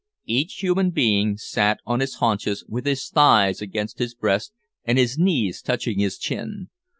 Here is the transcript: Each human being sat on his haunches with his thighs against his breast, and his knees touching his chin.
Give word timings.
Each 0.25 0.63
human 0.63 0.89
being 0.89 1.37
sat 1.37 1.77
on 1.85 1.99
his 1.99 2.15
haunches 2.15 2.65
with 2.67 2.87
his 2.87 3.07
thighs 3.07 3.61
against 3.61 3.99
his 3.99 4.15
breast, 4.15 4.51
and 4.83 4.97
his 4.97 5.19
knees 5.19 5.61
touching 5.61 5.99
his 5.99 6.17
chin. 6.17 6.69